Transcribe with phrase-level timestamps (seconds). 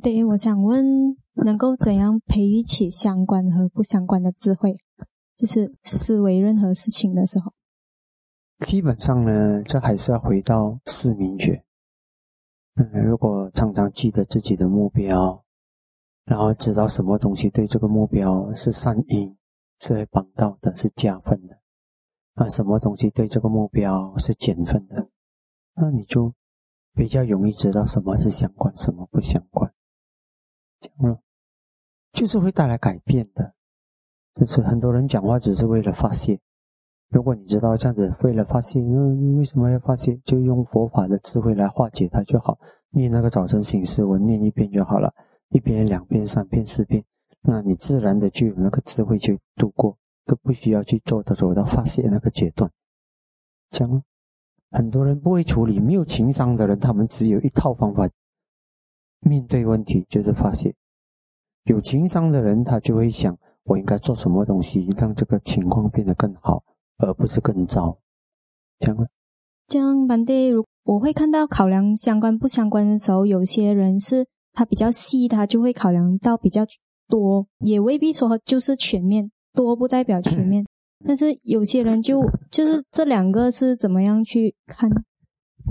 [0.00, 4.76] 对，我想问，能够怎样培育起相关和不相关的智慧？
[5.36, 7.52] 就是思维任何事情的时候，
[8.66, 11.64] 基本上呢，这还是要回到四明觉。
[12.74, 15.44] 嗯，如果常常记得自己的目标，
[16.24, 19.36] 然后知道什么东西对这个目标是善因，
[19.78, 21.54] 是会帮到的，是加分的；
[22.34, 25.08] 啊，什么东西对这个目标是减分的，
[25.76, 26.34] 那你就
[26.94, 29.40] 比较容易知道什么是相关，什么不相
[30.80, 31.08] 讲。
[31.08, 31.20] 了，
[32.12, 33.54] 就是会带来改变的。
[34.34, 36.38] 就是很多人讲话只是为了发泄。
[37.10, 40.14] 如果你知道这样子为了发泄，嗯，为什么要发泄？
[40.24, 42.58] 就用佛法的智慧来化解它就好。
[42.90, 45.12] 念那个早晨醒思文，念一遍就好了，
[45.48, 47.04] 一遍、两遍、三遍、四遍，
[47.42, 52.70] 那你自然的就有那个智慧去度过，都不需要去做到走到发泄那个阶段。
[53.70, 54.02] 讲，
[54.70, 58.08] 很多人不会处理，没有情商的人，他们只有一套方法
[59.20, 60.72] 面对问题，就是发泄；
[61.64, 66.62] 有情商的人，他就会想，我应该做什么东西让这个情况变得更好。
[67.00, 67.96] 而不是更糟，
[68.80, 69.08] 这样。
[69.68, 76.66] 这样，班弟，如我会看到考量相关不相关的时候，有些人是他比较细，他就会考量到比较
[77.06, 80.66] 多，也未必说就是全面，多不代表全面。
[81.06, 84.90] 但是有些人就就是这两个是怎么样去看？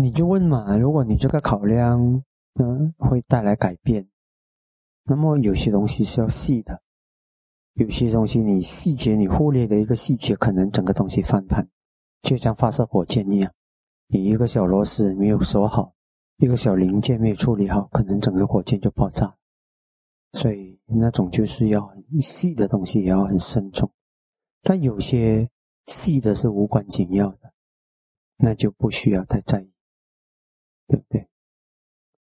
[0.00, 2.22] 你就问嘛，如果你这个考量
[2.58, 4.08] 嗯会带来改变，
[5.04, 6.82] 那么有些东西是要细的。
[7.74, 11.68] 有些东西你细节你忽略的一个细节，可能整个东西翻盘，
[12.22, 13.52] 就像发射火箭一样，
[14.06, 15.94] 你一个小螺丝没有锁好，
[16.38, 19.36] 一个小零件没有处理好，可能整个火箭就爆炸。
[20.32, 23.90] 所以那种就是要细的东西也要很慎重，
[24.62, 25.46] 但有些
[25.86, 27.52] 细的是无关紧要的，
[28.38, 29.70] 那就不需要太在意，
[30.88, 31.28] 对不对？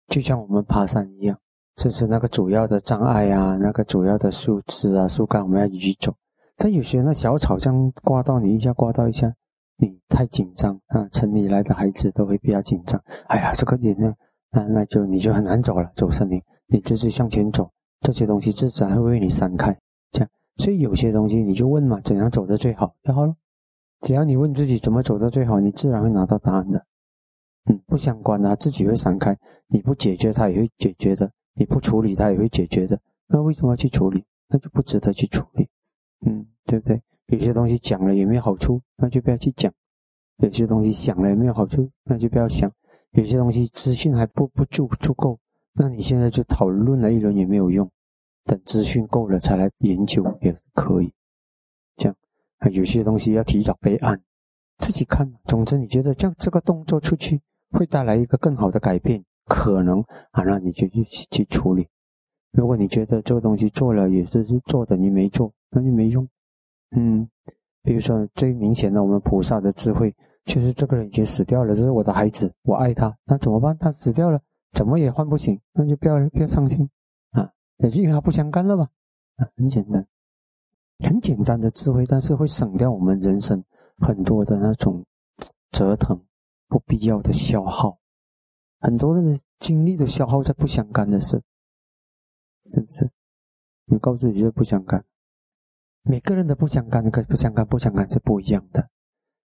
[0.07, 1.37] 就像我们爬山一样。
[1.75, 6.11] 这是那个主要的障碍啊，那个主要的树枝啊、树干，我们要移走。
[6.55, 9.31] 但有些那小草这样刮到你一下，刮到一下，
[9.77, 11.07] 你太紧张啊。
[11.11, 12.99] 城里来的孩子都会比较紧张。
[13.27, 14.11] 哎呀，这个点呢，
[14.51, 15.91] 那那就你就很难走了。
[15.93, 17.69] 走森林，你直直向前走，
[17.99, 19.77] 这些东西自然会为你散开。
[20.11, 23.35] 这样，所以有些东西你就问嘛，怎样走的最好就好了。
[24.01, 26.83] 只要你问自己怎么走的最好，你自然会拿到答案的。
[27.67, 29.37] 嗯，不相关的，自己会闪开。
[29.67, 31.31] 你不解决，它也会解决的。
[31.53, 32.99] 你不处理，它也会解决的。
[33.27, 34.23] 那为什么要去处理？
[34.47, 35.67] 那就不值得去处理，
[36.25, 37.01] 嗯，对不对？
[37.25, 39.69] 有些东西讲了也没有好处，那就不要去讲；
[40.37, 42.69] 有些东西想了也没有好处，那就不要想；
[43.11, 45.37] 有些东西资讯还不不足足够，
[45.73, 47.91] 那你现在就讨论了一轮也没有用。
[48.45, 51.13] 等资讯够了才来研究也可以。
[51.97, 52.15] 这样，
[52.71, 54.23] 有些东西要提早备案，
[54.77, 55.29] 自己看。
[55.43, 57.41] 总之，你觉得这样这个动作出去
[57.71, 59.23] 会带来一个更好的改变？
[59.45, 60.01] 可能
[60.31, 61.87] 啊，那你就去去处理。
[62.51, 66.27] 如果你觉得这个东西做了也是做的，你没做，那就没用。
[66.91, 67.27] 嗯，
[67.83, 70.13] 比如说最明显的，我们菩萨的智慧，
[70.43, 73.77] 就是这个人已经死掉了，这是我的孩子，我爱他，那怎么办？
[73.77, 74.41] 他死掉了，
[74.73, 76.89] 怎么也换不醒，那就不要不要伤心
[77.31, 78.89] 啊，也是因为他不相干了吧？
[79.37, 80.05] 啊，很简单，
[81.05, 83.63] 很简单的智慧，但是会省掉我们人生
[83.99, 85.05] 很多的那种
[85.71, 86.19] 折腾，
[86.67, 87.97] 不必要的消耗。
[88.79, 91.41] 很多人的精力都消耗在不相干的事，
[92.69, 93.09] 是不是？
[93.85, 95.03] 你告诉你这不相干，
[96.03, 98.89] 每个人的不相干跟不相干不相干是不一样的。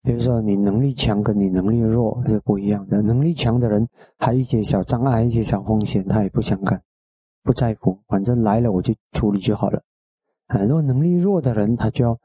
[0.02, 3.02] 比如说，你能力强跟你能力弱是不一样的。
[3.02, 3.86] 能力强的人
[4.16, 6.80] 还有一些小障碍、一些小风险，他也不相干，
[7.42, 9.82] 不在乎，反正来了我就处理就好了。
[10.46, 12.18] 很多能力弱的人，他就要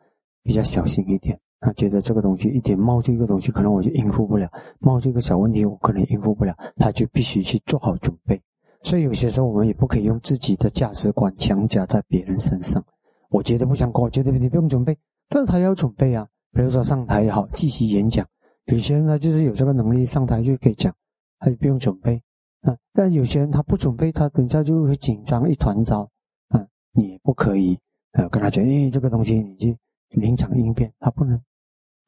[0.43, 1.37] 比较小心一点。
[1.65, 4.45] 他觉得这个东西一点冒出一个东西，可能我就应付不了；
[4.79, 8.37] 冒出一个小问题，我可能应付不了，他就必须去做好准备。
[8.81, 12.83] 所以有些时候我们也不可以用自己的价值观强加在别人身上。
[13.29, 14.93] 我觉得不想过，我觉得你不用准备，
[15.29, 16.27] 但是他要准备啊。
[16.51, 18.27] 比如说上台也好，继续演讲，
[18.65, 20.93] 有些人他就是有这个能力上台就可以讲，
[21.39, 22.21] 他就不用准备
[22.61, 22.75] 啊。
[22.91, 26.01] 但有些人他不准备，他等下就会紧张一团糟
[26.49, 26.67] 啊。
[26.91, 27.79] 你也不可以
[28.11, 29.73] 呃跟他讲，因为，这个东西你就
[30.09, 31.41] 临场应变，他不能。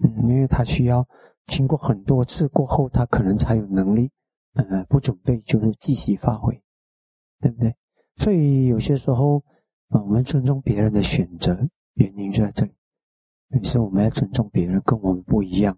[0.03, 1.07] 嗯，因为他需要
[1.47, 4.11] 经过很多次过后，他可能才有能力。
[4.53, 6.63] 呃，不准备就是继续发挥，
[7.41, 7.75] 对不对？
[8.15, 9.39] 所以有些时候，
[9.89, 12.71] 啊，我们尊重别人的选择，原因就在这里。
[13.49, 15.77] 于是我们要尊重别人，跟我们不一样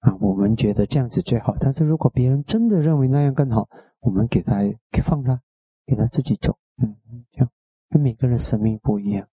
[0.00, 0.14] 啊。
[0.20, 3.66] 我们觉得这样子最好，但是如果别人真的认为那样更好，
[4.00, 4.58] 我们给他
[4.92, 5.40] 给放他，
[5.86, 6.58] 给他自己走。
[6.76, 6.94] 嗯，
[7.32, 7.50] 这样，
[7.92, 9.26] 因为每个人生命不一样。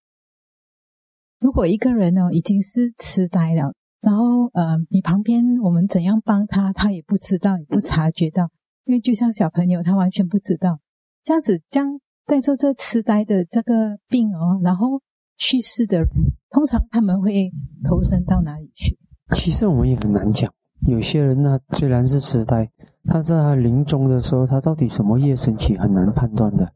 [1.39, 3.73] 如果一个人呢，已经是痴呆了。
[4.01, 8.49] 然后，呃，你旁边我们怎样帮他，他也不知道，也不察觉到，
[8.85, 10.79] 因为就像小朋友，他完全不知道。
[11.23, 15.01] 这样子，这样带着这痴呆的这个病哦，然后
[15.38, 16.07] 去世的人，
[16.49, 17.51] 通常他们会
[17.83, 18.97] 投身到哪里去？
[19.35, 20.51] 其实我们也很难讲。
[20.88, 22.69] 有些人呢，虽然是痴呆，
[23.05, 26.71] 但是他临终的时候，他到底什么业升起，很难判断的。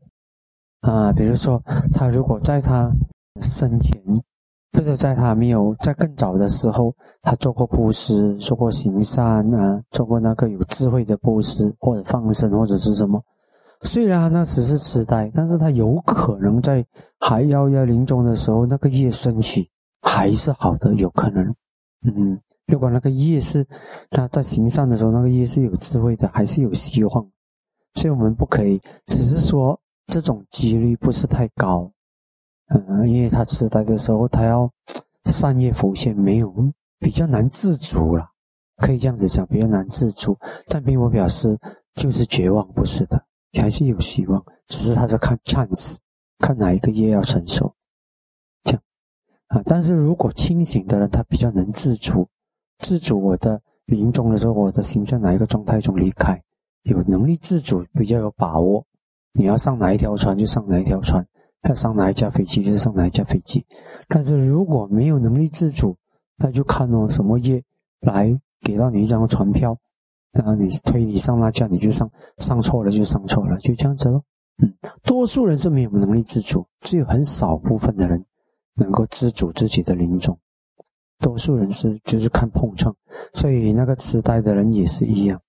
[0.82, 1.64] 啊，比如说，
[1.94, 2.92] 他如果在他
[3.40, 4.02] 生前，
[4.74, 13.22] 或者在他没有在更早的时候，他做过布施，做过行善啊，做过那个有智慧的布施，或者放生，或者是什么。
[13.82, 16.86] 虽然他那时是痴呆，但是他有可能在
[17.20, 19.70] 还要要临终的时候，那个业升起
[20.02, 21.44] 还是好的，有可能。
[22.04, 23.66] 嗯，如果那个业是
[24.10, 27.28] 他在行善的时候，那个业是有智慧的，还是有希望。
[27.96, 29.80] 所以我们不可以，只是说。
[30.08, 31.90] 这种几率不是太高，
[32.74, 34.72] 嗯，因为他痴呆的时候，他要
[35.26, 36.54] 善业浮现，没有
[37.00, 38.26] 比较难自主了，
[38.78, 40.38] 可以这样子讲，比较难自主。
[40.68, 41.58] 但并不表示
[41.96, 43.22] 就是绝望，不是的，
[43.60, 45.98] 还是有希望，只是他在看 chance，
[46.40, 47.74] 看哪一个业要成熟，
[48.64, 48.82] 这样
[49.48, 49.62] 啊。
[49.66, 52.26] 但是如果清醒的人，他比较能自主，
[52.78, 56.42] 自主我的临终的时候，我的心在哪一个状态中离开，
[56.84, 58.86] 有能力自主，比较有把握。
[59.34, 61.26] 你要上哪一条船就上哪一条船，
[61.64, 63.66] 要上哪一架飞机就上哪一架飞机。
[64.08, 65.96] 但是如果没有能力自主，
[66.38, 67.64] 那就看哦什么业
[68.02, 69.78] 来给到你一张船票，
[70.32, 74.24] 然后你推你上那架你就上，上错了就上错了，就这样子咯。
[74.64, 74.74] 嗯，
[75.04, 78.24] 多数人是没有能力自主，只有很少部分的人
[78.76, 80.38] 能够自主自己的临终，
[81.20, 82.96] 多数人是就是看碰撞，
[83.34, 85.40] 所以那个痴呆的人也是一样。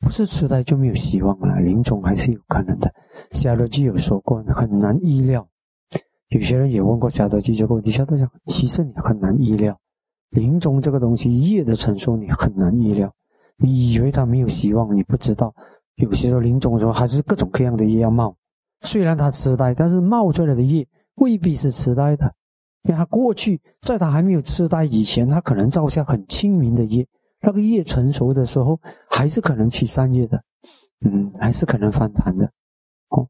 [0.00, 2.92] 不是痴呆就没有希望了，临终还是有可能的。
[3.30, 5.46] 夏洛基有说过，很难意料。
[6.32, 9.78] 有些人也问过夏德基这个问题，夏德讲，其实你很难预料，
[10.30, 13.12] 临终这个东西业的成熟你很难预料。
[13.58, 15.54] 你以为他没有希望，你不知道，
[15.96, 18.34] 有些时候临终的时候还是各种各样的业要冒。
[18.80, 22.24] 虽然他痴呆，但是冒出来的业未必是痴呆的，
[22.84, 27.06] 因为他过去在他还没有痴呆以前，他可能造下很清明的业。
[27.42, 28.80] 那个业成熟的时候，
[29.10, 30.42] 还是可能起善业的，
[31.04, 32.50] 嗯，还是可能翻盘的，
[33.10, 33.28] 哦，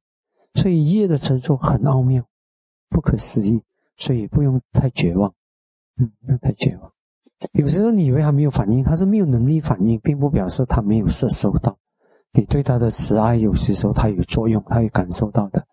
[0.55, 2.23] 所以业的成熟很奥妙，
[2.93, 3.61] 不可思议，
[3.97, 5.33] 所以不用太绝望，
[5.97, 6.93] 嗯，不用太绝望。
[7.55, 11.77] 有时候你以为他没有反应，他是没有能力反应，并不表示他没有摄受到
[12.33, 13.35] 你对他的慈爱。
[13.37, 15.67] 有些时候他有作用，他有感受到的，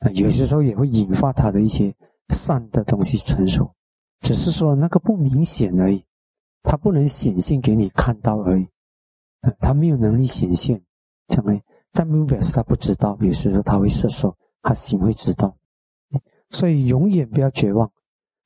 [0.00, 1.94] 啊，有些时候也会引发他的一些
[2.34, 3.72] 善的东西成熟，
[4.20, 6.04] 只是说那个不明显而已。
[6.62, 8.68] 他不能显现给你看到而已，
[9.60, 10.82] 他没有能力显现，
[11.28, 11.62] 这样
[11.92, 13.16] 但并不表示他不知道。
[13.20, 15.56] 有些时候他会射手，他心会知道，
[16.50, 17.90] 所以永远不要绝望。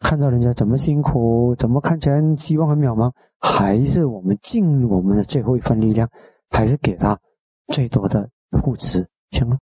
[0.00, 6.08] 看到人家怎么辛苦，怎么看起来希望很渺茫，还是我们尽我们的最后一份力量，
[6.50, 7.18] 还是给他
[7.68, 8.28] 最多的
[8.60, 9.58] 护持，行了。